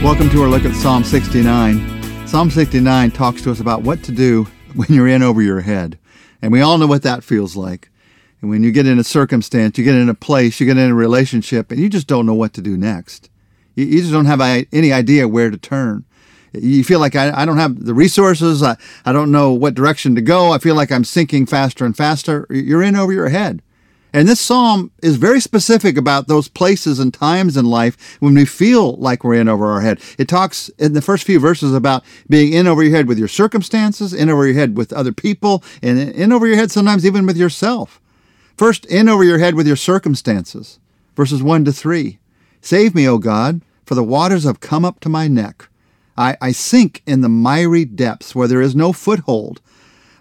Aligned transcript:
Welcome 0.00 0.30
to 0.30 0.42
our 0.42 0.48
look 0.48 0.64
at 0.64 0.76
Psalm 0.76 1.02
69. 1.02 2.28
Psalm 2.28 2.50
69 2.50 3.10
talks 3.10 3.42
to 3.42 3.50
us 3.50 3.58
about 3.58 3.82
what 3.82 4.00
to 4.04 4.12
do 4.12 4.44
when 4.76 4.86
you're 4.90 5.08
in 5.08 5.24
over 5.24 5.42
your 5.42 5.62
head. 5.62 5.98
And 6.40 6.52
we 6.52 6.60
all 6.60 6.78
know 6.78 6.86
what 6.86 7.02
that 7.02 7.24
feels 7.24 7.56
like. 7.56 7.90
And 8.40 8.48
when 8.48 8.62
you 8.62 8.70
get 8.70 8.86
in 8.86 9.00
a 9.00 9.04
circumstance, 9.04 9.76
you 9.76 9.82
get 9.82 9.96
in 9.96 10.08
a 10.08 10.14
place, 10.14 10.60
you 10.60 10.66
get 10.66 10.78
in 10.78 10.92
a 10.92 10.94
relationship, 10.94 11.72
and 11.72 11.80
you 11.80 11.88
just 11.88 12.06
don't 12.06 12.26
know 12.26 12.34
what 12.34 12.52
to 12.54 12.60
do 12.60 12.76
next. 12.76 13.28
You, 13.74 13.86
you 13.86 14.00
just 14.00 14.12
don't 14.12 14.26
have 14.26 14.40
any 14.40 14.92
idea 14.92 15.26
where 15.26 15.50
to 15.50 15.58
turn. 15.58 16.04
You 16.52 16.84
feel 16.84 17.00
like 17.00 17.16
I, 17.16 17.42
I 17.42 17.44
don't 17.44 17.58
have 17.58 17.84
the 17.84 17.92
resources. 17.92 18.62
I, 18.62 18.76
I 19.04 19.12
don't 19.12 19.32
know 19.32 19.52
what 19.52 19.74
direction 19.74 20.14
to 20.14 20.22
go. 20.22 20.52
I 20.52 20.58
feel 20.58 20.76
like 20.76 20.92
I'm 20.92 21.04
sinking 21.04 21.46
faster 21.46 21.84
and 21.84 21.96
faster. 21.96 22.46
You're 22.50 22.84
in 22.84 22.94
over 22.94 23.12
your 23.12 23.30
head. 23.30 23.62
And 24.12 24.26
this 24.26 24.40
psalm 24.40 24.90
is 25.02 25.16
very 25.16 25.40
specific 25.40 25.98
about 25.98 26.28
those 26.28 26.48
places 26.48 26.98
and 26.98 27.12
times 27.12 27.56
in 27.56 27.66
life 27.66 28.16
when 28.20 28.34
we 28.34 28.46
feel 28.46 28.94
like 28.96 29.22
we're 29.22 29.34
in 29.34 29.48
over 29.48 29.66
our 29.66 29.82
head. 29.82 30.00
It 30.16 30.28
talks 30.28 30.70
in 30.78 30.94
the 30.94 31.02
first 31.02 31.24
few 31.24 31.38
verses 31.38 31.74
about 31.74 32.04
being 32.28 32.52
in 32.54 32.66
over 32.66 32.82
your 32.82 32.96
head 32.96 33.06
with 33.06 33.18
your 33.18 33.28
circumstances, 33.28 34.14
in 34.14 34.30
over 34.30 34.46
your 34.46 34.54
head 34.54 34.76
with 34.76 34.92
other 34.92 35.12
people, 35.12 35.62
and 35.82 35.98
in 35.98 36.32
over 36.32 36.46
your 36.46 36.56
head 36.56 36.70
sometimes 36.70 37.04
even 37.04 37.26
with 37.26 37.36
yourself. 37.36 38.00
First, 38.56 38.86
in 38.86 39.08
over 39.08 39.22
your 39.22 39.38
head 39.38 39.54
with 39.54 39.66
your 39.66 39.76
circumstances. 39.76 40.80
Verses 41.14 41.42
1 41.42 41.64
to 41.66 41.72
3. 41.72 42.18
Save 42.60 42.94
me, 42.94 43.06
O 43.06 43.18
God, 43.18 43.60
for 43.84 43.94
the 43.94 44.02
waters 44.02 44.44
have 44.44 44.60
come 44.60 44.84
up 44.84 45.00
to 45.00 45.08
my 45.08 45.28
neck. 45.28 45.68
I, 46.16 46.36
I 46.40 46.52
sink 46.52 47.02
in 47.06 47.20
the 47.20 47.28
miry 47.28 47.84
depths 47.84 48.34
where 48.34 48.48
there 48.48 48.60
is 48.60 48.74
no 48.74 48.92
foothold. 48.92 49.60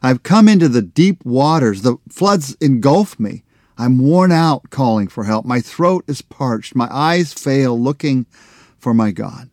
I've 0.03 0.23
come 0.23 0.47
into 0.47 0.69
the 0.69 0.83
deep 0.83 1.25
waters. 1.25 1.81
The 1.81 1.97
floods 2.09 2.55
engulf 2.61 3.19
me. 3.19 3.43
I'm 3.77 3.99
worn 3.99 4.31
out 4.31 4.69
calling 4.69 5.07
for 5.07 5.25
help. 5.25 5.45
My 5.45 5.59
throat 5.59 6.03
is 6.07 6.21
parched. 6.21 6.75
My 6.75 6.87
eyes 6.91 7.33
fail 7.33 7.79
looking 7.79 8.25
for 8.77 8.93
my 8.93 9.11
God. 9.11 9.49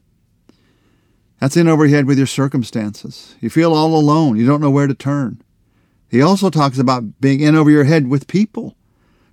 That's 1.41 1.57
in 1.57 1.69
over 1.69 1.85
your 1.85 1.97
head 1.97 2.07
with 2.07 2.17
your 2.17 2.27
circumstances. 2.27 3.35
You 3.41 3.51
feel 3.51 3.75
all 3.75 3.95
alone. 3.95 4.37
You 4.37 4.47
don't 4.47 4.63
know 4.63 4.71
where 4.71 4.87
to 4.87 4.95
turn. 4.95 5.43
He 6.09 6.23
also 6.23 6.49
talks 6.49 6.79
about 6.79 7.21
being 7.21 7.41
in 7.41 7.55
over 7.55 7.71
your 7.71 7.85
head 7.85 8.09
with 8.09 8.27
people. 8.27 8.77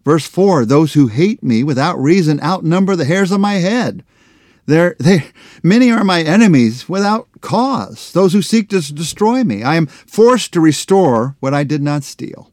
Verse 0.04 0.28
4 0.28 0.66
Those 0.66 0.94
who 0.94 1.08
hate 1.08 1.42
me 1.42 1.64
without 1.64 1.98
reason 1.98 2.42
outnumber 2.42 2.96
the 2.96 3.06
hairs 3.06 3.32
of 3.32 3.40
my 3.40 3.56
head. 3.56 4.04
They're, 4.66 4.96
they, 5.00 5.26
many 5.64 5.92
are 5.92 6.04
my 6.04 6.22
enemies 6.22 6.88
without 6.88 7.28
cause, 7.42 8.12
those 8.12 8.34
who 8.34 8.42
seek 8.42 8.70
to 8.70 8.94
destroy 8.94 9.44
me. 9.44 9.64
I 9.64 9.76
am 9.76 9.88
forced 9.88 10.54
to 10.54 10.62
restore 10.62 11.36
what 11.40 11.54
I 11.54 11.64
did 11.64 11.82
not 11.82 12.04
steal. 12.04 12.51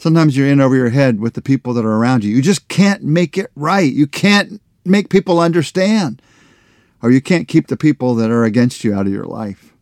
Sometimes 0.00 0.34
you're 0.34 0.48
in 0.48 0.62
over 0.62 0.74
your 0.74 0.88
head 0.88 1.20
with 1.20 1.34
the 1.34 1.42
people 1.42 1.74
that 1.74 1.84
are 1.84 1.92
around 1.92 2.24
you. 2.24 2.34
You 2.34 2.40
just 2.40 2.68
can't 2.68 3.02
make 3.02 3.36
it 3.36 3.50
right. 3.54 3.92
You 3.92 4.06
can't 4.06 4.62
make 4.82 5.10
people 5.10 5.38
understand. 5.38 6.22
Or 7.02 7.10
you 7.10 7.20
can't 7.20 7.46
keep 7.46 7.66
the 7.66 7.76
people 7.76 8.14
that 8.14 8.30
are 8.30 8.44
against 8.44 8.82
you 8.82 8.94
out 8.94 9.06
of 9.06 9.12
your 9.12 9.26
life. 9.26 9.74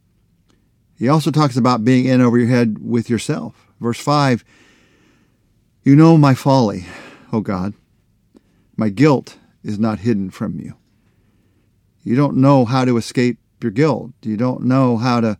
He 0.99 1.09
also 1.09 1.31
talks 1.31 1.57
about 1.57 1.85
being 1.85 2.07
in 2.07 2.21
over 2.21 2.37
your 2.37 2.49
head 2.49 2.79
with 2.81 3.09
yourself. 3.09 3.69
Verse 3.79 4.01
5 4.01 4.45
You 5.85 5.95
know 5.95 6.19
my 6.19 6.35
folly, 6.35 6.87
O 7.33 7.41
God. 7.41 7.75
My 8.77 8.89
guilt 8.89 9.39
is 9.63 9.79
not 9.79 10.01
hidden 10.01 10.31
from 10.31 10.59
you. 10.59 10.75
You 12.03 12.17
don't 12.17 12.39
know 12.39 12.65
how 12.65 12.85
to 12.85 12.97
escape 12.97 13.39
your 13.63 13.71
guilt. 13.71 14.11
You 14.23 14.37
don't 14.37 14.65
know 14.65 14.97
how 14.97 15.21
to 15.21 15.39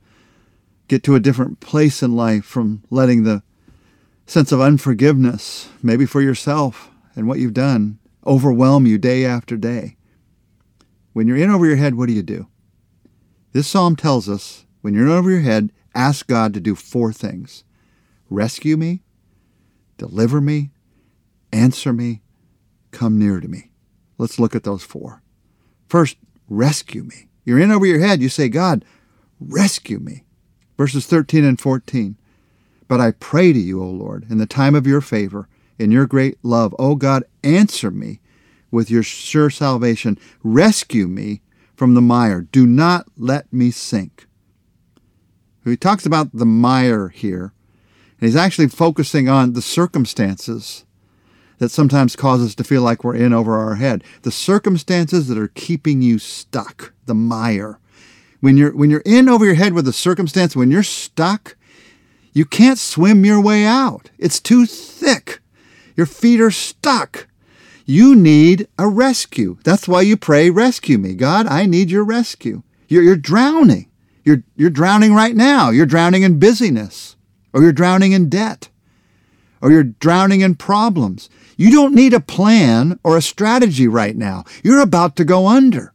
get 0.87 1.03
to 1.03 1.17
a 1.17 1.21
different 1.21 1.59
place 1.59 2.01
in 2.01 2.15
life 2.15 2.45
from 2.45 2.85
letting 2.91 3.25
the 3.25 3.43
sense 4.29 4.53
of 4.53 4.61
unforgiveness, 4.61 5.71
maybe 5.83 6.05
for 6.05 6.21
yourself 6.21 6.91
and 7.17 7.27
what 7.27 7.39
you've 7.39 7.55
done, 7.55 7.99
overwhelm 8.27 8.87
you 8.87 8.99
day 8.99 9.25
after 9.25 9.57
day. 9.57 9.97
When 11.15 11.27
you're 11.27 11.39
in 11.39 11.51
over 11.51 11.65
your 11.65 11.77
head, 11.77 11.95
what 11.95 12.09
do 12.09 12.13
you 12.13 12.23
do? 12.23 12.47
This 13.53 13.67
psalm 13.67 13.97
tells 13.97 14.29
us 14.29 14.67
when 14.83 14.93
you're 14.93 15.07
in 15.07 15.13
over 15.13 15.31
your 15.31 15.41
head, 15.41 15.73
ask 15.95 16.27
God 16.27 16.53
to 16.55 16.61
do 16.61 16.75
four 16.75 17.13
things 17.13 17.65
rescue 18.31 18.77
me, 18.77 19.03
deliver 19.97 20.39
me, 20.39 20.71
answer 21.51 21.95
me, 21.95 22.21
come 22.91 23.19
near 23.19 23.41
to 23.41 23.49
me. 23.49 23.71
Let's 24.19 24.39
look 24.39 24.55
at 24.55 24.65
those 24.65 24.83
four. 24.83 25.23
First, 25.89 26.19
rescue 26.51 27.03
me. 27.03 27.29
You're 27.47 27.59
in 27.59 27.71
over 27.71 27.87
your 27.87 28.01
head, 28.01 28.21
you 28.21 28.29
say, 28.29 28.51
God, 28.51 28.85
rescue 29.41 29.99
me. 29.99 30.25
Verses 30.77 31.07
13 31.07 31.43
and 31.43 31.59
14. 31.59 32.19
But 32.89 33.01
I 33.01 33.13
pray 33.13 33.53
to 33.53 33.59
you, 33.59 33.83
O 33.83 33.87
Lord, 33.87 34.27
in 34.31 34.39
the 34.39 34.47
time 34.47 34.75
of 34.75 34.87
your 34.87 35.01
favor, 35.01 35.49
in 35.79 35.91
your 35.91 36.07
great 36.07 36.39
love, 36.43 36.75
O 36.79 36.95
God, 36.95 37.25
answer 37.45 37.91
me 37.91 38.21
with 38.71 38.91
your 38.91 39.03
sure 39.03 39.51
salvation. 39.51 40.19
Rescue 40.43 41.07
me 41.07 41.43
from 41.77 41.95
the 41.95 42.01
mire. 42.01 42.41
Do 42.41 42.67
not 42.67 43.07
let 43.17 43.53
me 43.53 43.71
sink. 43.71 44.27
He 45.65 45.77
talks 45.77 46.07
about 46.07 46.33
the 46.33 46.47
mire 46.47 47.09
here, 47.09 47.53
and 48.19 48.27
he's 48.29 48.37
actually 48.37 48.69
focusing 48.69 49.29
on 49.29 49.53
the 49.53 49.63
circumstances 49.63 50.87
that 51.59 51.71
sometimes 51.71 52.17
cause 52.17 52.43
us 52.43 52.55
to 52.55 52.65
feel 52.65 52.83
like 52.83 53.05
we're 53.05 53.17
in 53.17 53.33
over 53.33 53.59
our 53.59 53.75
head. 53.75 54.03
The 54.23 54.31
circumstances 54.31 55.29
that 55.29 55.39
are 55.39 55.49
keeping 55.49 56.01
you 56.01 56.19
stuck, 56.19 56.95
the 57.07 57.15
mire. 57.15 57.79
When 58.41 58.57
you're 58.57 58.75
when 58.75 58.89
you're 58.89 59.03
in 59.05 59.29
over 59.29 59.45
your 59.45 59.55
head 59.55 59.75
with 59.75 59.87
a 59.89 59.93
circumstance, 59.93 60.55
when 60.57 60.71
you're 60.71 60.83
stuck, 60.83 61.57
you 62.33 62.45
can't 62.45 62.79
swim 62.79 63.25
your 63.25 63.41
way 63.41 63.65
out. 63.65 64.11
It's 64.19 64.41
too 64.41 64.67
thick. 64.67 65.41
Your 65.97 66.07
feet 66.07 66.41
are 66.41 66.51
stuck. 66.51 67.27
You 67.85 68.15
need 68.15 68.69
a 68.79 68.87
rescue. 68.87 69.59
That's 69.65 69.89
why 69.89 70.03
you 70.03 70.17
pray, 70.17 70.51
rescue 70.51 70.99
me. 70.99 71.15
God, 71.15 71.47
I 71.47 71.67
need 71.67 71.91
your 71.91 72.05
rescue. 72.05 72.63
You're, 72.87 73.03
you're 73.03 73.17
drowning. 73.17 73.89
You're, 74.25 74.43
you're 74.57 74.71
drowning 74.71 75.15
right 75.15 75.35
now. 75.35 75.71
You're 75.71 75.87
drowning 75.87 76.23
in 76.23 76.39
busyness, 76.39 77.17
or 77.53 77.63
you're 77.63 77.73
drowning 77.73 78.13
in 78.13 78.29
debt, 78.29 78.69
or 79.63 79.71
you're 79.71 79.85
drowning 79.85 80.43
in 80.43 80.55
problems. 80.55 81.31
You 81.57 81.71
don't 81.71 81.95
need 81.95 82.13
a 82.13 82.21
plan 82.21 83.01
or 83.03 83.17
a 83.17 83.23
strategy 83.23 83.89
right 83.89 84.17
now. 84.17 84.45
You're 84.63 84.81
about 84.81 85.17
to 85.17 85.25
go 85.25 85.49
under. 85.49 85.93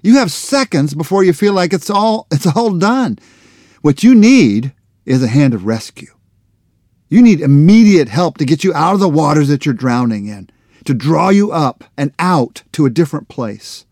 You 0.00 0.16
have 0.18 0.32
seconds 0.32 0.94
before 0.94 1.22
you 1.24 1.32
feel 1.32 1.52
like 1.52 1.72
it's 1.72 1.90
all, 1.90 2.26
it's 2.30 2.46
all 2.46 2.70
done. 2.70 3.18
What 3.82 4.02
you 4.02 4.14
need 4.14 4.72
is 5.04 5.22
a 5.22 5.28
hand 5.28 5.54
of 5.54 5.66
rescue. 5.66 6.14
You 7.08 7.22
need 7.22 7.40
immediate 7.40 8.08
help 8.08 8.38
to 8.38 8.44
get 8.44 8.64
you 8.64 8.72
out 8.72 8.94
of 8.94 9.00
the 9.00 9.08
waters 9.08 9.48
that 9.48 9.66
you're 9.66 9.74
drowning 9.74 10.26
in, 10.26 10.48
to 10.84 10.94
draw 10.94 11.28
you 11.28 11.52
up 11.52 11.84
and 11.96 12.12
out 12.18 12.62
to 12.72 12.86
a 12.86 12.90
different 12.90 13.28
place. 13.28 13.84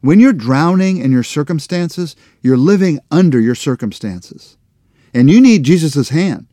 When 0.00 0.20
you're 0.20 0.32
drowning 0.32 0.98
in 0.98 1.12
your 1.12 1.22
circumstances, 1.22 2.16
you're 2.40 2.56
living 2.56 3.00
under 3.10 3.40
your 3.40 3.54
circumstances. 3.54 4.56
And 5.14 5.30
you 5.30 5.40
need 5.40 5.62
Jesus' 5.62 6.10
hand 6.10 6.46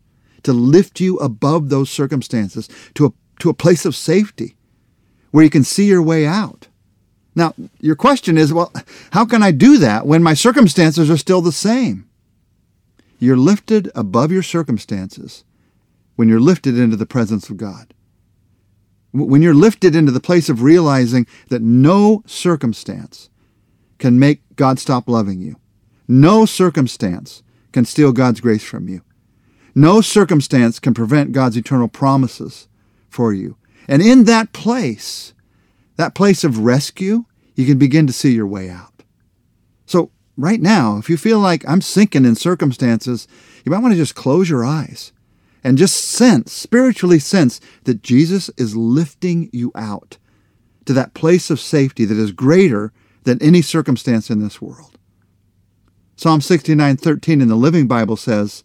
to 0.43 0.53
lift 0.53 0.99
you 0.99 1.17
above 1.17 1.69
those 1.69 1.89
circumstances 1.89 2.69
to 2.93 3.07
a, 3.07 3.13
to 3.39 3.49
a 3.49 3.53
place 3.53 3.85
of 3.85 3.95
safety 3.95 4.55
where 5.31 5.43
you 5.43 5.49
can 5.49 5.63
see 5.63 5.87
your 5.87 6.01
way 6.01 6.25
out. 6.25 6.67
Now, 7.35 7.53
your 7.81 7.95
question 7.95 8.37
is, 8.37 8.53
well, 8.53 8.71
how 9.11 9.25
can 9.25 9.43
I 9.43 9.51
do 9.51 9.77
that 9.79 10.07
when 10.07 10.23
my 10.23 10.33
circumstances 10.33 11.09
are 11.09 11.17
still 11.17 11.41
the 11.41 11.51
same? 11.51 12.07
You're 13.25 13.37
lifted 13.37 13.89
above 13.95 14.31
your 14.31 14.43
circumstances 14.43 15.45
when 16.15 16.29
you're 16.29 16.39
lifted 16.39 16.77
into 16.77 16.95
the 16.95 17.07
presence 17.07 17.49
of 17.49 17.57
God. 17.57 17.91
When 19.13 19.41
you're 19.41 19.55
lifted 19.55 19.95
into 19.95 20.11
the 20.11 20.19
place 20.19 20.47
of 20.47 20.61
realizing 20.61 21.25
that 21.49 21.63
no 21.63 22.21
circumstance 22.27 23.31
can 23.97 24.19
make 24.19 24.41
God 24.55 24.77
stop 24.77 25.09
loving 25.09 25.41
you. 25.41 25.55
No 26.07 26.45
circumstance 26.45 27.41
can 27.71 27.83
steal 27.83 28.11
God's 28.11 28.41
grace 28.41 28.63
from 28.63 28.87
you. 28.87 29.01
No 29.73 30.01
circumstance 30.01 30.77
can 30.79 30.93
prevent 30.93 31.31
God's 31.31 31.57
eternal 31.57 31.87
promises 31.87 32.67
for 33.09 33.33
you. 33.33 33.57
And 33.87 34.03
in 34.03 34.25
that 34.25 34.53
place, 34.53 35.33
that 35.95 36.13
place 36.13 36.43
of 36.43 36.59
rescue, 36.59 37.25
you 37.55 37.65
can 37.65 37.79
begin 37.79 38.05
to 38.05 38.13
see 38.13 38.33
your 38.35 38.45
way 38.45 38.69
out. 38.69 38.94
Right 40.37 40.61
now, 40.61 40.97
if 40.97 41.09
you 41.09 41.15
feel 41.15 41.39
like 41.39 41.67
I'm 41.67 41.81
sinking 41.81 42.25
in 42.25 42.35
circumstances, 42.35 43.27
you 43.63 43.71
might 43.71 43.79
want 43.79 43.93
to 43.93 43.97
just 43.97 44.15
close 44.15 44.49
your 44.49 44.65
eyes 44.65 45.13
and 45.63 45.77
just 45.77 45.95
sense, 45.95 46.51
spiritually 46.51 47.19
sense, 47.19 47.61
that 47.85 48.03
Jesus 48.03 48.49
is 48.57 48.75
lifting 48.75 49.49
you 49.53 49.71
out 49.75 50.17
to 50.85 50.93
that 50.93 51.13
place 51.13 51.49
of 51.49 51.59
safety 51.59 52.05
that 52.05 52.17
is 52.17 52.31
greater 52.31 52.91
than 53.23 53.41
any 53.41 53.61
circumstance 53.61 54.29
in 54.29 54.39
this 54.39 54.61
world. 54.61 54.97
Psalm 56.17 56.41
69:13 56.41 57.41
in 57.41 57.47
the 57.47 57.55
Living 57.55 57.87
Bible 57.87 58.17
says, 58.17 58.63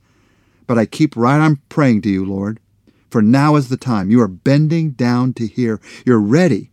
"But 0.67 0.79
I 0.79 0.87
keep 0.87 1.17
right 1.17 1.41
on 1.41 1.61
praying 1.69 2.03
to 2.03 2.11
you, 2.11 2.25
Lord, 2.25 2.61
for 3.11 3.23
now 3.23 3.57
is 3.57 3.69
the 3.69 3.77
time. 3.77 4.11
You 4.11 4.21
are 4.21 4.29
bending 4.29 4.91
down 4.91 5.33
to 5.35 5.47
hear. 5.47 5.81
You're 6.05 6.21
ready 6.21 6.70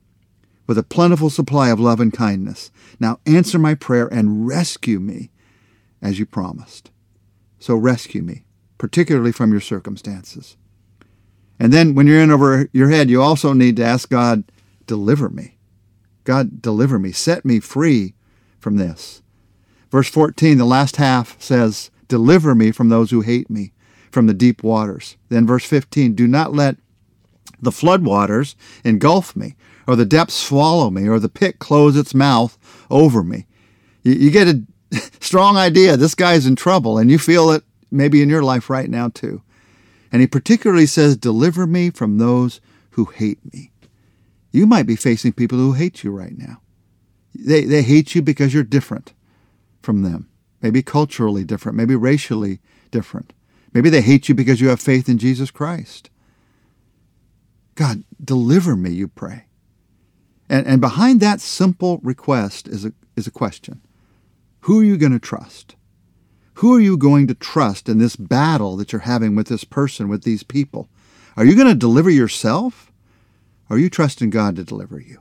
with 0.67 0.77
a 0.77 0.83
plentiful 0.83 1.29
supply 1.29 1.69
of 1.69 1.79
love 1.79 1.99
and 1.99 2.13
kindness. 2.13 2.71
Now 2.99 3.19
answer 3.25 3.57
my 3.57 3.73
prayer 3.73 4.07
and 4.07 4.47
rescue 4.47 4.99
me 4.99 5.31
as 6.01 6.19
you 6.19 6.25
promised. 6.25 6.91
So 7.57 7.75
rescue 7.75 8.21
me, 8.21 8.45
particularly 8.77 9.31
from 9.31 9.51
your 9.51 9.61
circumstances. 9.61 10.57
And 11.59 11.73
then 11.73 11.95
when 11.95 12.05
you're 12.05 12.21
in 12.21 12.29
over 12.29 12.69
your 12.71 12.89
head, 12.89 13.09
you 13.09 13.21
also 13.21 13.53
need 13.53 13.77
to 13.77 13.85
ask 13.85 14.09
God, 14.09 14.43
deliver 14.85 15.29
me. 15.29 15.57
God, 16.23 16.61
deliver 16.61 16.99
me. 16.99 17.11
Set 17.11 17.45
me 17.45 17.59
free 17.59 18.13
from 18.59 18.77
this. 18.77 19.21
Verse 19.89 20.09
14, 20.09 20.57
the 20.57 20.65
last 20.65 20.97
half 20.97 21.41
says, 21.41 21.89
Deliver 22.07 22.53
me 22.53 22.71
from 22.71 22.89
those 22.89 23.11
who 23.11 23.21
hate 23.21 23.49
me, 23.49 23.71
from 24.11 24.27
the 24.27 24.33
deep 24.33 24.63
waters. 24.63 25.17
Then 25.29 25.47
verse 25.47 25.65
15, 25.65 26.13
Do 26.13 26.27
not 26.27 26.53
let 26.53 26.77
the 27.61 27.71
floodwaters 27.71 28.55
engulf 28.83 29.35
me, 29.35 29.55
or 29.87 29.95
the 29.95 30.05
depths 30.05 30.35
swallow 30.35 30.89
me, 30.89 31.07
or 31.07 31.19
the 31.19 31.29
pit 31.29 31.59
close 31.59 31.95
its 31.95 32.13
mouth 32.13 32.57
over 32.89 33.23
me. 33.23 33.47
You, 34.03 34.13
you 34.13 34.31
get 34.31 34.47
a 34.47 34.63
strong 35.19 35.57
idea 35.57 35.97
this 35.97 36.15
guy's 36.15 36.45
in 36.45 36.55
trouble, 36.55 36.97
and 36.97 37.09
you 37.09 37.17
feel 37.17 37.51
it 37.51 37.63
maybe 37.89 38.21
in 38.21 38.29
your 38.29 38.43
life 38.43 38.69
right 38.69 38.89
now 38.89 39.09
too. 39.09 39.41
And 40.11 40.21
he 40.21 40.27
particularly 40.27 40.85
says, 40.85 41.17
Deliver 41.17 41.65
me 41.67 41.89
from 41.89 42.17
those 42.17 42.61
who 42.91 43.05
hate 43.05 43.39
me. 43.53 43.71
You 44.51 44.65
might 44.65 44.87
be 44.87 44.95
facing 44.95 45.33
people 45.33 45.57
who 45.57 45.73
hate 45.73 46.03
you 46.03 46.11
right 46.11 46.37
now. 46.37 46.61
They, 47.35 47.65
they 47.65 47.83
hate 47.83 48.15
you 48.15 48.21
because 48.21 48.53
you're 48.53 48.63
different 48.63 49.13
from 49.81 50.01
them, 50.01 50.29
maybe 50.61 50.81
culturally 50.81 51.43
different, 51.43 51.77
maybe 51.77 51.95
racially 51.95 52.59
different. 52.89 53.33
Maybe 53.73 53.89
they 53.89 54.01
hate 54.01 54.27
you 54.27 54.35
because 54.35 54.59
you 54.59 54.69
have 54.69 54.79
faith 54.79 55.07
in 55.07 55.17
Jesus 55.17 55.51
Christ. 55.51 56.09
God, 57.75 58.03
deliver 58.23 58.75
me, 58.75 58.89
you 58.89 59.07
pray. 59.07 59.46
And, 60.49 60.65
and 60.65 60.81
behind 60.81 61.19
that 61.19 61.41
simple 61.41 61.99
request 62.03 62.67
is 62.67 62.85
a, 62.85 62.93
is 63.15 63.27
a 63.27 63.31
question 63.31 63.81
Who 64.61 64.79
are 64.79 64.83
you 64.83 64.97
going 64.97 65.11
to 65.11 65.19
trust? 65.19 65.75
Who 66.55 66.75
are 66.75 66.79
you 66.79 66.97
going 66.97 67.27
to 67.27 67.35
trust 67.35 67.87
in 67.87 67.99
this 67.99 68.15
battle 68.15 68.77
that 68.77 68.91
you're 68.91 69.01
having 69.01 69.35
with 69.35 69.47
this 69.47 69.63
person, 69.63 70.09
with 70.09 70.23
these 70.23 70.41
people? 70.41 70.89
Are 71.35 71.45
you 71.45 71.55
going 71.55 71.67
to 71.67 71.75
deliver 71.75 72.09
yourself? 72.09 72.91
Or 73.69 73.77
are 73.77 73.79
you 73.79 73.89
trusting 73.89 74.31
God 74.31 74.55
to 74.55 74.63
deliver 74.63 74.99
you? 74.99 75.19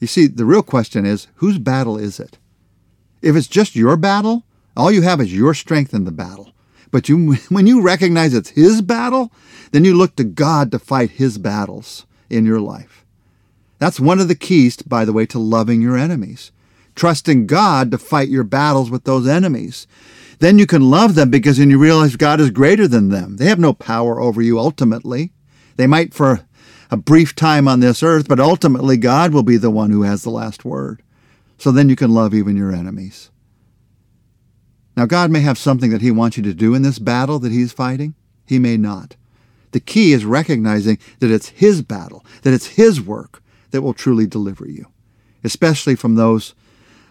You 0.00 0.06
see, 0.06 0.26
the 0.26 0.44
real 0.44 0.62
question 0.62 1.06
is 1.06 1.28
whose 1.36 1.58
battle 1.58 1.96
is 1.96 2.18
it? 2.18 2.38
If 3.22 3.36
it's 3.36 3.46
just 3.46 3.76
your 3.76 3.96
battle, 3.96 4.44
all 4.76 4.90
you 4.90 5.02
have 5.02 5.20
is 5.20 5.34
your 5.34 5.54
strength 5.54 5.92
in 5.92 6.04
the 6.04 6.10
battle. 6.10 6.52
But 6.90 7.08
you, 7.08 7.34
when 7.48 7.66
you 7.66 7.82
recognize 7.82 8.34
it's 8.34 8.50
His 8.50 8.82
battle, 8.82 9.32
then 9.72 9.84
you 9.84 9.94
look 9.94 10.16
to 10.16 10.24
God 10.24 10.70
to 10.72 10.78
fight 10.78 11.10
His 11.10 11.38
battles 11.38 12.06
in 12.30 12.46
your 12.46 12.60
life. 12.60 13.04
That's 13.78 14.00
one 14.00 14.20
of 14.20 14.28
the 14.28 14.34
keys, 14.34 14.76
by 14.78 15.04
the 15.04 15.12
way, 15.12 15.26
to 15.26 15.38
loving 15.38 15.80
your 15.80 15.96
enemies 15.96 16.52
trusting 16.98 17.46
God 17.46 17.90
to 17.90 17.98
fight 17.98 18.28
your 18.28 18.44
battles 18.44 18.90
with 18.90 19.04
those 19.04 19.26
enemies. 19.26 19.86
Then 20.40 20.58
you 20.58 20.66
can 20.66 20.90
love 20.90 21.14
them 21.14 21.30
because 21.30 21.56
then 21.56 21.70
you 21.70 21.78
realize 21.78 22.16
God 22.16 22.40
is 22.40 22.50
greater 22.50 22.86
than 22.86 23.08
them. 23.08 23.36
They 23.36 23.46
have 23.46 23.58
no 23.58 23.72
power 23.72 24.20
over 24.20 24.42
you 24.42 24.58
ultimately. 24.58 25.32
They 25.76 25.86
might 25.86 26.12
for 26.12 26.40
a 26.90 26.96
brief 26.96 27.34
time 27.34 27.68
on 27.68 27.80
this 27.80 28.02
earth, 28.02 28.28
but 28.28 28.40
ultimately 28.40 28.96
God 28.96 29.32
will 29.32 29.42
be 29.42 29.56
the 29.56 29.70
one 29.70 29.90
who 29.90 30.02
has 30.02 30.22
the 30.22 30.30
last 30.30 30.64
word. 30.64 31.02
So 31.56 31.70
then 31.70 31.88
you 31.88 31.96
can 31.96 32.12
love 32.12 32.34
even 32.34 32.56
your 32.56 32.72
enemies. 32.72 33.30
Now, 34.96 35.06
God 35.06 35.30
may 35.30 35.40
have 35.40 35.58
something 35.58 35.90
that 35.90 36.02
He 36.02 36.10
wants 36.10 36.36
you 36.36 36.42
to 36.42 36.54
do 36.54 36.74
in 36.74 36.82
this 36.82 36.98
battle 36.98 37.38
that 37.40 37.52
He's 37.52 37.72
fighting. 37.72 38.14
He 38.46 38.58
may 38.58 38.76
not. 38.76 39.14
The 39.70 39.80
key 39.80 40.12
is 40.12 40.24
recognizing 40.24 40.98
that 41.20 41.30
it's 41.30 41.50
His 41.50 41.82
battle, 41.82 42.24
that 42.42 42.54
it's 42.54 42.66
His 42.66 43.00
work 43.00 43.40
that 43.70 43.82
will 43.82 43.94
truly 43.94 44.26
deliver 44.26 44.68
you, 44.68 44.86
especially 45.44 45.94
from 45.94 46.14
those 46.14 46.54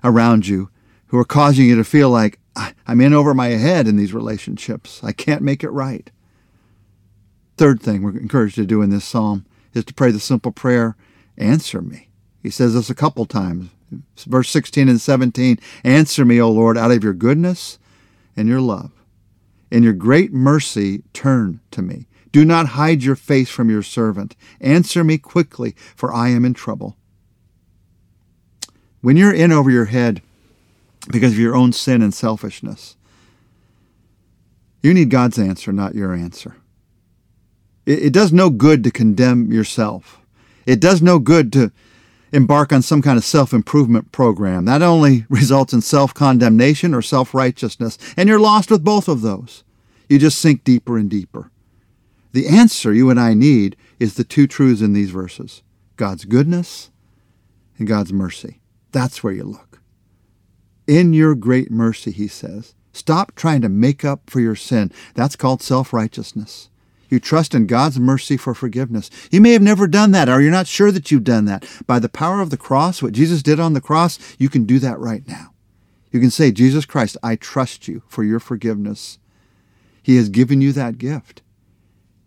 around 0.04 0.48
you 0.48 0.69
who 1.07 1.18
are 1.18 1.25
causing 1.25 1.65
you 1.65 1.75
to 1.75 1.83
feel 1.83 2.09
like 2.09 2.39
I'm 2.88 3.01
in 3.01 3.13
over 3.13 3.33
my 3.33 3.48
head 3.50 3.88
in 3.88 3.98
these 3.98 4.13
relationships. 4.13 5.04
I 5.04 5.12
can't 5.12 5.42
make 5.42 5.63
it 5.63 5.69
right. 5.69 6.09
Third 7.57 7.81
thing 7.81 8.01
we're 8.01 8.18
encouraged 8.18 8.56
to 8.56 8.65
do 8.65 8.81
in 8.81 8.89
this 8.89 9.06
psalm 9.06 9.45
is 9.74 9.86
to 9.86 9.94
pray 9.94 10.12
the 10.12 10.19
simple 10.19 10.51
prayer, 10.51 10.95
Answer 11.38 11.81
me. 11.81 12.09
He 12.42 12.50
says 12.50 12.74
this 12.74 12.89
a 12.89 12.95
couple 12.95 13.25
times. 13.25 13.69
Verse 14.18 14.50
16 14.50 14.89
and 14.89 15.00
17 15.00 15.60
Answer 15.83 16.25
me, 16.25 16.42
O 16.42 16.50
Lord, 16.50 16.77
out 16.77 16.92
of 16.92 17.03
your 17.03 17.13
goodness 17.13 17.77
and 18.36 18.50
your 18.50 18.62
love. 18.62 18.92
In 19.69 19.83
your 19.83 19.94
great 19.94 20.33
mercy, 20.33 21.03
turn 21.13 21.60
to 21.71 21.81
me. 21.81 22.06
Do 22.31 22.45
not 22.45 22.69
hide 22.69 23.03
your 23.03 23.15
face 23.15 23.50
from 23.50 23.69
your 23.69 23.83
servant. 23.83 24.35
Answer 24.59 25.03
me 25.03 25.18
quickly, 25.18 25.75
for 25.95 26.13
I 26.13 26.29
am 26.29 26.45
in 26.45 26.53
trouble. 26.53 26.97
When 29.01 29.18
you're 29.18 29.33
in 29.33 29.51
over 29.51 29.69
your 29.69 29.85
head 29.85 30.21
because 31.09 31.33
of 31.33 31.39
your 31.39 31.56
own 31.56 31.71
sin 31.71 32.01
and 32.01 32.13
selfishness, 32.13 32.97
you 34.81 34.94
need 34.94 35.09
God's 35.09 35.39
answer, 35.39 35.71
not 35.71 35.95
your 35.95 36.13
answer. 36.13 36.57
It, 37.85 38.06
it 38.06 38.13
does 38.13 38.33
no 38.33 38.50
good 38.50 38.83
to 38.83 38.91
condemn 38.91 39.51
yourself. 39.51 40.19
It 40.65 40.79
does 40.79 41.01
no 41.01 41.19
good 41.19 41.53
to 41.53 41.71
embark 42.31 42.74
on 42.74 42.81
some 42.81 43.01
kind 43.01 43.18
of 43.18 43.24
self 43.24 43.53
improvement 43.53 44.12
program. 44.12 44.65
That 44.65 44.81
only 44.81 45.25
results 45.29 45.74
in 45.74 45.81
self 45.81 46.13
condemnation 46.13 46.94
or 46.94 47.01
self 47.01 47.33
righteousness, 47.33 47.97
and 48.15 48.27
you're 48.27 48.39
lost 48.39 48.69
with 48.69 48.83
both 48.83 49.07
of 49.07 49.21
those. 49.21 49.63
You 50.09 50.19
just 50.19 50.39
sink 50.39 50.63
deeper 50.63 50.97
and 50.97 51.09
deeper. 51.09 51.51
The 52.38 52.50
answer 52.50 52.94
you 52.94 53.10
and 53.10 53.19
I 53.19 53.34
need 53.34 53.75
is 54.00 54.13
the 54.13 54.24
two 54.24 54.45
truths 54.45 54.80
in 54.80 54.94
these 54.94 55.10
verses 55.10 55.63
God's 55.95 56.24
goodness 56.24 56.92
and 57.80 57.88
God's 57.88 58.13
mercy. 58.13 58.62
That's 58.92 59.24
where 59.24 59.34
you 59.34 59.44
look. 59.44 59.81
In 60.86 61.13
your 61.13 61.34
great 61.34 61.72
mercy, 61.72 62.12
he 62.12 62.28
says, 62.28 62.75
stop 62.94 63.34
trying 63.34 63.62
to 63.62 63.69
make 63.69 64.06
up 64.06 64.30
for 64.30 64.39
your 64.39 64.56
sin. 64.56 64.92
That's 65.16 65.36
called 65.36 65.63
self 65.63 65.92
righteousness. 65.92 66.69
You 67.10 67.19
trust 67.19 67.56
in 67.56 67.66
God's 67.66 68.00
mercy 68.00 68.38
for 68.38 68.54
forgiveness. 68.54 69.10
You 69.31 69.42
may 69.42 69.54
have 69.54 69.63
never 69.63 69.88
done 69.88 70.12
that, 70.12 70.30
or 70.30 70.39
you're 70.39 70.51
not 70.51 70.68
sure 70.68 70.92
that 70.92 71.10
you've 71.10 71.24
done 71.24 71.45
that. 71.45 71.66
By 71.88 71.98
the 71.98 72.07
power 72.07 72.39
of 72.42 72.51
the 72.51 72.56
cross, 72.56 73.01
what 73.01 73.13
Jesus 73.13 73.42
did 73.42 73.60
on 73.60 73.74
the 73.74 73.81
cross, 73.81 74.19
you 74.38 74.48
can 74.48 74.66
do 74.66 74.78
that 74.78 75.00
right 75.00 75.28
now. 75.28 75.56
You 76.12 76.19
can 76.19 76.30
say, 76.30 76.51
Jesus 76.51 76.86
Christ, 76.86 77.18
I 77.24 77.36
trust 77.36 77.88
you 77.88 78.04
for 78.07 78.24
your 78.24 78.39
forgiveness. 78.39 79.18
He 80.04 80.18
has 80.18 80.30
given 80.30 80.62
you 80.62 80.72
that 80.74 81.00
gift. 81.00 81.42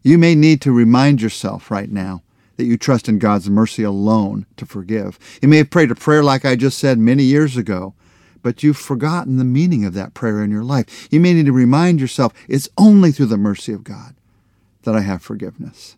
You 0.02 0.19
may 0.19 0.35
need 0.35 0.61
to 0.62 0.73
remind 0.73 1.20
yourself 1.20 1.70
right 1.70 1.91
now 1.91 2.23
that 2.56 2.67
you 2.67 2.76
trust 2.76 3.08
in 3.08 3.19
God's 3.19 3.49
mercy 3.49 3.82
alone 3.82 4.47
to 4.56 4.67
forgive. 4.67 5.19
You 5.41 5.49
may 5.49 5.58
have 5.58 5.70
prayed 5.70 5.91
a 5.91 5.94
prayer 5.94 6.23
like 6.23 6.44
I 6.44 6.56
just 6.56 6.79
said 6.79 6.99
many 6.99 7.23
years 7.23 7.56
ago, 7.56 7.94
but 8.43 8.62
you've 8.62 8.76
forgotten 8.76 9.37
the 9.37 9.44
meaning 9.44 9.85
of 9.85 9.94
that 9.94 10.14
prayer 10.14 10.43
in 10.43 10.50
your 10.50 10.62
life. 10.62 11.08
You 11.11 11.20
may 11.20 11.35
need 11.35 11.47
to 11.47 11.52
remind 11.52 12.00
yourself 12.00 12.32
it's 12.49 12.69
only 12.79 13.12
through 13.12 13.26
the 13.26 13.37
mercy 13.37 13.73
of 13.73 13.85
God 13.85 14.14
that 14.82 14.94
I 14.94 15.00
have 15.00 15.23
forgiveness. 15.23 15.97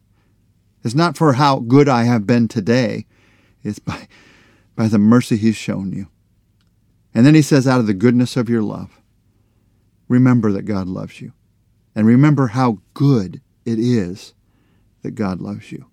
It's 0.84 0.94
not 0.94 1.16
for 1.16 1.34
how 1.34 1.60
good 1.60 1.88
I 1.88 2.04
have 2.04 2.26
been 2.26 2.48
today, 2.48 3.06
it's 3.62 3.78
by, 3.78 4.08
by 4.74 4.88
the 4.88 4.98
mercy 4.98 5.36
He's 5.36 5.56
shown 5.56 5.92
you. 5.92 6.08
And 7.14 7.24
then 7.24 7.34
He 7.34 7.42
says, 7.42 7.68
out 7.68 7.78
of 7.78 7.86
the 7.86 7.94
goodness 7.94 8.36
of 8.36 8.48
your 8.48 8.62
love, 8.62 9.00
remember 10.08 10.50
that 10.52 10.62
God 10.62 10.88
loves 10.88 11.20
you. 11.20 11.32
And 11.94 12.06
remember 12.06 12.48
how 12.48 12.78
good 12.94 13.41
it 13.64 13.78
is 13.78 14.34
that 15.02 15.12
God 15.12 15.40
loves 15.40 15.72
you. 15.72 15.86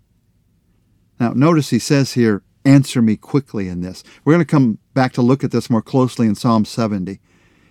Now, 1.20 1.32
notice 1.32 1.70
he 1.70 1.80
says 1.80 2.14
here, 2.14 2.44
answer 2.66 3.02
me 3.02 3.16
quickly 3.16 3.68
in 3.68 3.82
this. 3.82 4.04
We're 4.24 4.34
going 4.34 4.46
to 4.46 4.50
come 4.52 4.80
back 4.94 5.14
to 5.14 5.22
look 5.22 5.44
at 5.44 5.52
this 5.52 5.70
more 5.70 5.82
closely 5.82 6.28
in 6.28 6.36
Psalm 6.36 6.66
70. 6.66 7.20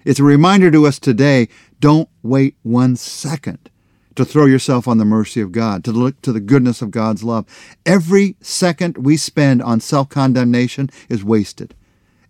It's 0.04 0.20
a 0.20 0.24
reminder 0.24 0.70
to 0.70 0.86
us 0.86 0.98
today 0.98 1.48
don't 1.80 2.08
wait 2.22 2.56
one 2.62 2.96
second 2.96 3.70
to 4.16 4.24
throw 4.24 4.46
yourself 4.46 4.88
on 4.88 4.98
the 4.98 5.04
mercy 5.04 5.40
of 5.40 5.52
God, 5.52 5.84
to 5.84 5.92
look 5.92 6.20
to 6.22 6.32
the 6.32 6.40
goodness 6.40 6.82
of 6.82 6.90
God's 6.90 7.22
love. 7.22 7.46
Every 7.86 8.36
second 8.40 8.98
we 8.98 9.16
spend 9.16 9.62
on 9.62 9.80
self 9.80 10.08
condemnation 10.08 10.90
is 11.08 11.22
wasted. 11.22 11.74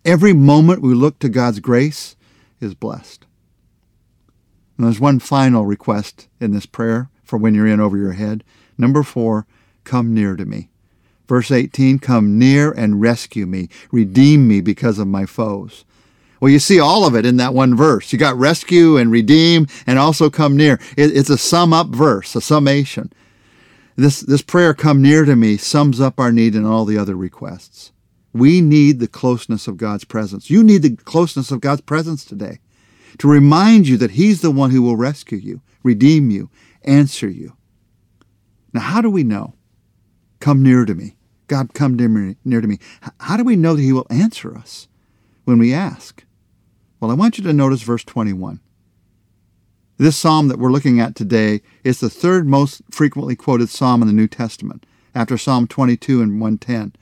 Every 0.05 0.33
moment 0.33 0.81
we 0.81 0.93
look 0.93 1.19
to 1.19 1.29
God's 1.29 1.59
grace 1.59 2.15
is 2.61 2.75
blessed. 2.75 3.25
And 4.77 4.85
there's 4.85 4.99
one 4.99 5.19
final 5.19 5.65
request 5.65 6.27
in 6.39 6.51
this 6.51 6.65
prayer 6.65 7.09
for 7.29 7.37
when 7.37 7.53
you're 7.53 7.67
in 7.67 7.79
over 7.79 7.95
your 7.95 8.13
head. 8.13 8.43
Number 8.77 9.03
four, 9.03 9.45
come 9.83 10.13
near 10.13 10.35
to 10.35 10.45
me. 10.45 10.69
Verse 11.27 11.51
18, 11.51 11.99
come 11.99 12.39
near 12.39 12.71
and 12.71 12.99
rescue 12.99 13.45
me, 13.45 13.69
redeem 13.91 14.47
me 14.47 14.61
because 14.61 14.97
of 14.97 15.07
my 15.07 15.27
foes. 15.27 15.85
Well, 16.39 16.51
you 16.51 16.59
see 16.59 16.79
all 16.79 17.05
of 17.05 17.15
it 17.15 17.25
in 17.25 17.37
that 17.37 17.53
one 17.53 17.75
verse. 17.75 18.11
You 18.11 18.17
got 18.17 18.37
rescue 18.37 18.97
and 18.97 19.11
redeem 19.11 19.67
and 19.85 19.99
also 19.99 20.29
come 20.29 20.57
near. 20.57 20.79
it's 20.97 21.29
a 21.29 21.37
sum 21.37 21.71
up 21.71 21.87
verse, 21.87 22.35
a 22.35 22.41
summation. 22.41 23.13
This, 23.95 24.21
this 24.21 24.41
prayer, 24.41 24.73
come 24.73 25.01
near 25.01 25.25
to 25.25 25.35
me, 25.35 25.57
sums 25.57 25.99
up 25.99 26.19
our 26.19 26.31
need 26.31 26.55
and 26.55 26.65
all 26.65 26.85
the 26.85 26.97
other 26.97 27.15
requests. 27.15 27.91
We 28.33 28.61
need 28.61 28.99
the 28.99 29.07
closeness 29.07 29.67
of 29.67 29.77
God's 29.77 30.05
presence. 30.05 30.49
You 30.49 30.63
need 30.63 30.81
the 30.81 30.95
closeness 30.95 31.51
of 31.51 31.61
God's 31.61 31.81
presence 31.81 32.23
today 32.23 32.59
to 33.17 33.27
remind 33.27 33.87
you 33.87 33.97
that 33.97 34.11
He's 34.11 34.41
the 34.41 34.51
one 34.51 34.71
who 34.71 34.81
will 34.81 34.95
rescue 34.95 35.37
you, 35.37 35.61
redeem 35.83 36.29
you, 36.29 36.49
answer 36.83 37.29
you. 37.29 37.55
Now, 38.73 38.81
how 38.81 39.01
do 39.01 39.09
we 39.09 39.23
know? 39.23 39.55
Come 40.39 40.63
near 40.63 40.85
to 40.85 40.95
me. 40.95 41.15
God 41.47 41.73
come 41.73 41.95
near 41.95 42.61
to 42.61 42.67
me. 42.67 42.77
How 43.19 43.35
do 43.37 43.43
we 43.43 43.55
know 43.55 43.75
that 43.75 43.81
He 43.81 43.91
will 43.91 44.07
answer 44.09 44.55
us 44.55 44.87
when 45.45 45.57
we 45.57 45.73
ask? 45.73 46.23
Well, 46.99 47.11
I 47.11 47.15
want 47.15 47.37
you 47.37 47.43
to 47.45 47.53
notice 47.53 47.81
verse 47.81 48.03
21. 48.03 48.59
This 49.97 50.15
psalm 50.15 50.47
that 50.47 50.59
we're 50.59 50.71
looking 50.71 50.99
at 50.99 51.15
today 51.15 51.61
is 51.83 51.99
the 51.99 52.09
third 52.09 52.47
most 52.47 52.81
frequently 52.91 53.35
quoted 53.35 53.69
psalm 53.69 54.01
in 54.01 54.07
the 54.07 54.13
New 54.13 54.27
Testament, 54.27 54.85
after 55.15 55.37
Psalm 55.37 55.67
22 55.67 56.21
and 56.21 56.39
110. 56.39 56.93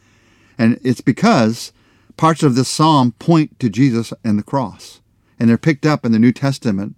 And 0.57 0.79
it's 0.84 1.01
because 1.01 1.74
parts 2.15 2.41
of 2.41 2.55
this 2.55 2.69
psalm 2.69 3.12
point 3.19 3.60
to 3.60 3.69
Jesus 3.69 4.13
and 4.24 4.39
the 4.39 4.43
cross, 4.43 5.01
and 5.39 5.50
they're 5.50 5.57
picked 5.57 5.86
up 5.86 6.05
in 6.05 6.12
the 6.12 6.19
New 6.19 6.31
Testament 6.31 6.96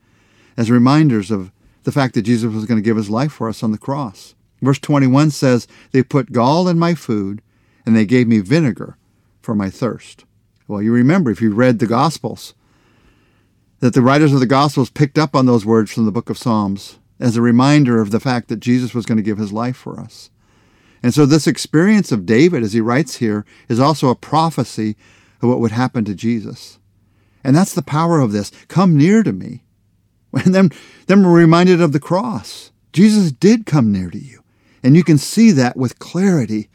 as 0.56 0.72
reminders 0.72 1.32
of 1.32 1.52
the 1.84 1.92
fact 1.92 2.14
that 2.14 2.24
Jesus 2.24 2.54
was 2.54 2.66
going 2.66 2.78
to 2.78 2.86
give 2.86 2.98
his 2.98 3.10
life 3.10 3.32
for 3.32 3.50
us 3.50 3.64
on 3.64 3.72
the 3.72 3.78
cross. 3.78 4.36
Verse 4.62 4.80
21 4.80 5.32
says, 5.32 5.68
They 5.92 6.04
put 6.04 6.32
gall 6.32 6.68
in 6.68 6.78
my 6.78 6.94
food, 6.94 7.42
and 7.86 7.96
they 7.96 8.06
gave 8.06 8.28
me 8.28 8.40
vinegar 8.40 8.98
for 9.42 9.56
my 9.56 9.70
thirst. 9.70 10.26
Well, 10.68 10.82
you 10.82 10.92
remember 10.92 11.32
if 11.32 11.42
you 11.42 11.54
read 11.54 11.80
the 11.80 11.88
Gospels, 11.88 12.54
that 13.80 13.94
the 13.94 14.02
writers 14.02 14.34
of 14.34 14.40
the 14.40 14.46
Gospels 14.46 14.90
picked 14.90 15.18
up 15.18 15.36
on 15.36 15.46
those 15.46 15.66
words 15.66 15.92
from 15.92 16.06
the 16.06 16.12
book 16.12 16.30
of 16.30 16.38
Psalms 16.38 17.00
as 17.20 17.36
a 17.36 17.42
reminder 17.42 18.02
of 18.02 18.12
the 18.12 18.20
fact 18.20 18.50
that 18.50 18.60
Jesus 18.60 18.94
was 18.94 19.06
going 19.06 19.18
to 19.18 19.24
give 19.24 19.38
his 19.38 19.54
life 19.54 19.78
for 19.78 20.00
us. 20.00 20.30
And 21.02 21.14
so, 21.14 21.26
this 21.26 21.48
experience 21.48 22.12
of 22.12 22.26
David, 22.26 22.62
as 22.62 22.74
he 22.74 22.82
writes 22.82 23.16
here, 23.16 23.46
is 23.70 23.80
also 23.80 24.10
a 24.10 24.16
prophecy 24.16 24.98
of 25.42 25.48
what 25.48 25.60
would 25.60 25.72
happen 25.72 26.04
to 26.06 26.14
Jesus. 26.14 26.78
And 27.42 27.56
that's 27.56 27.74
the 27.74 27.82
power 27.82 28.20
of 28.20 28.34
this. 28.34 28.52
Come 28.68 28.98
near 28.98 29.24
to 29.24 29.32
me. 29.32 29.64
And 30.46 30.54
then, 30.54 30.70
then 31.08 31.24
we're 31.24 31.34
reminded 31.34 31.82
of 31.82 31.92
the 31.92 32.00
cross. 32.00 32.72
Jesus 32.94 33.32
did 33.32 33.66
come 33.66 33.92
near 33.92 34.10
to 34.10 34.20
you. 34.20 34.44
And 34.84 34.96
you 34.96 35.04
can 35.04 35.18
see 35.18 35.52
that 35.52 35.76
with 35.76 36.00
clarity 36.00 36.70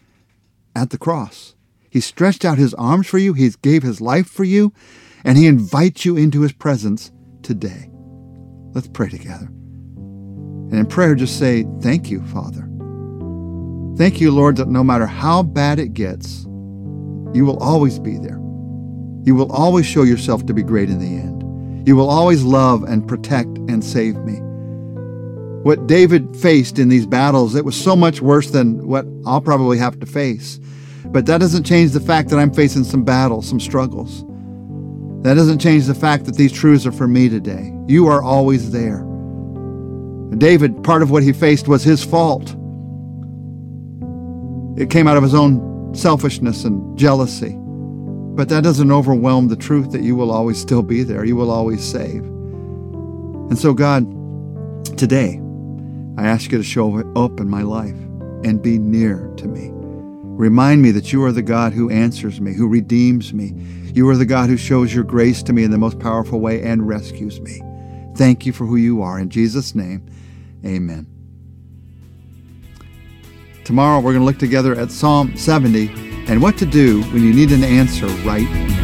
at 0.75 0.91
the 0.91 0.99
cross. 0.99 1.55
He 1.89 2.01
stretched 2.01 2.45
out 2.45 2.59
his 2.59 2.75
arms 2.75 3.07
for 3.07 3.19
you, 3.19 3.33
he 3.33 3.49
gave 3.63 3.85
his 3.85 4.01
life 4.01 4.27
for 4.27 4.45
you, 4.45 4.73
and 5.25 5.39
he 5.39 5.47
invites 5.47 6.05
you 6.05 6.17
into 6.17 6.41
his 6.41 6.53
presence 6.53 7.13
today. 7.43 7.89
Let's 8.73 8.89
pray 8.89 9.09
together. 9.09 9.47
And 9.47 10.75
in 10.75 10.87
prayer, 10.87 11.15
just 11.15 11.39
say, 11.39 11.65
Thank 11.81 12.11
you, 12.11 12.21
Father. 12.27 12.69
Thank 13.97 14.21
you, 14.21 14.33
Lord, 14.33 14.57
that 14.57 14.67
no 14.67 14.83
matter 14.83 15.07
how 15.07 15.45
bad 15.45 15.79
it 15.79 15.95
gets, 15.95 16.43
you 17.33 17.45
will 17.45 17.59
always 17.59 18.01
be 18.01 18.19
there. 18.19 18.41
You 19.23 19.37
will 19.37 19.53
always 19.53 19.87
show 19.87 20.03
yourself 20.03 20.45
to 20.47 20.55
be 20.55 20.65
great 20.65 20.91
in 20.91 20.99
the 20.99 21.07
end. 21.07 21.44
You 21.85 21.97
will 21.97 22.09
always 22.09 22.43
love 22.43 22.83
and 22.83 23.07
protect 23.07 23.59
and 23.59 23.85
save 23.85 24.17
me. 24.17 24.41
What 25.65 25.87
David 25.87 26.37
faced 26.37 26.79
in 26.79 26.89
these 26.89 27.07
battles, 27.07 27.55
it 27.55 27.65
was 27.65 27.81
so 27.81 27.95
much 27.95 28.21
worse 28.21 28.51
than 28.51 28.87
what 28.87 29.07
I'll 29.27 29.41
probably 29.41 29.79
have 29.79 29.99
to 30.01 30.07
face. 30.07 30.61
But 31.07 31.27
that 31.27 31.39
doesn't 31.39 31.65
change 31.65 31.93
the 31.93 32.01
fact 32.01 32.31
that 32.31 32.39
I'm 32.39 32.53
facing 32.53 32.85
some 32.85 33.05
battles, 33.05 33.49
some 33.49 33.61
struggles. 33.61 34.25
That 35.23 35.35
doesn't 35.35 35.59
change 35.59 35.87
the 35.87 35.95
fact 35.95 36.25
that 36.27 36.37
these 36.37 36.53
truths 36.53 36.87
are 36.87 36.93
for 36.93 37.09
me 37.09 37.29
today. 37.29 37.73
You 37.87 38.09
are 38.09 38.23
always 38.23 38.71
there. 38.71 39.07
David, 40.37 40.83
part 40.85 41.03
of 41.03 41.11
what 41.11 41.23
he 41.23 41.33
faced 41.33 41.69
was 41.69 41.83
his 41.83 42.05
fault. 42.05 42.51
It 44.79 44.91
came 44.91 45.07
out 45.07 45.17
of 45.17 45.23
his 45.23 45.35
own 45.35 45.95
selfishness 45.95 46.65
and 46.65 46.99
jealousy. 46.99 47.57
But 48.35 48.49
that 48.49 48.65
doesn't 48.65 48.91
overwhelm 48.91 49.47
the 49.47 49.57
truth 49.57 49.93
that 49.93 50.03
you 50.03 50.17
will 50.17 50.33
always 50.33 50.61
still 50.61 50.83
be 50.83 51.05
there. 51.05 51.25
You 51.25 51.37
will 51.37 51.53
always 51.53 51.85
save. 51.85 52.25
And 52.25 53.57
so, 53.57 53.73
God, 53.73 54.05
today, 54.99 55.41
I 56.17 56.27
ask 56.27 56.51
you 56.51 56.59
to 56.59 56.65
show 56.65 56.99
up 57.15 57.39
in 57.39 57.49
my 57.49 57.63
life 57.63 57.95
and 58.45 58.61
be 58.61 58.79
near 58.79 59.33
to 59.37 59.47
me. 59.47 59.71
Remind 59.73 60.83
me 60.83 60.91
that 60.91 61.13
you 61.13 61.23
are 61.25 61.31
the 61.31 61.43
God 61.43 61.73
who 61.73 61.91
answers 61.91 62.41
me, 62.41 62.55
who 62.55 62.67
redeems 62.67 63.33
me. 63.33 63.55
You 63.95 64.09
are 64.09 64.17
the 64.17 64.27
God 64.27 64.49
who 64.49 64.57
shows 64.57 64.93
your 64.93 65.05
grace 65.05 65.43
to 65.45 65.53
me 65.53 65.63
in 65.63 65.71
the 65.71 65.79
most 65.79 66.01
powerful 66.01 66.41
way 66.41 66.61
and 66.61 66.89
rescues 66.89 67.41
me. 67.41 67.61
Thank 68.17 68.45
you 68.45 68.53
for 68.53 68.67
who 68.67 68.75
you 68.75 69.01
are. 69.01 69.21
In 69.21 69.31
Jesus' 69.31 69.77
name, 69.77 70.05
amen. 70.65 71.07
Tomorrow 73.65 74.01
we're 74.01 74.13
going 74.13 74.23
to 74.23 74.27
look 74.27 74.39
together 74.39 74.75
at 74.75 74.91
Psalm 74.91 75.37
70 75.37 76.14
and 76.29 76.41
what 76.41 76.57
to 76.59 76.67
do 76.67 77.03
when 77.05 77.23
you 77.23 77.33
need 77.33 77.53
an 77.53 77.65
answer 77.65 78.07
right 78.25 78.49
now. 78.51 78.84